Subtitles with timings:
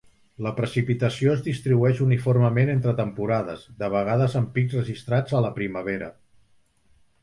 [0.43, 6.15] La precipitació es distribueix uniformement entre temporades, de vegades amb pics registrats a la primavera.